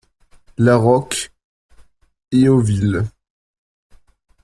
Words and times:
La 0.57 0.77
Roque, 0.77 1.31
Héauville 2.31 3.03